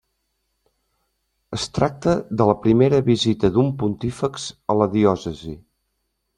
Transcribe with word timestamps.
Es 1.57 1.65
tracta 1.75 2.15
de 2.41 2.49
la 2.51 2.57
primera 2.65 3.03
visita 3.11 3.53
d'un 3.59 3.71
Pontífex 3.83 4.51
a 4.75 4.81
la 4.83 4.91
diòcesi. 4.99 5.57